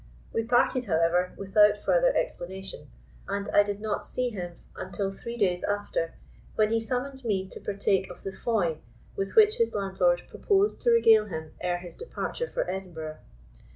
[0.33, 2.89] We parted, however, without further explanation,
[3.29, 6.15] and I did not see him until three days after,
[6.55, 8.79] when he summoned me to partake of the foy
[9.15, 13.17] with which his landlord proposed to regale him ere his departure for Edinburgh.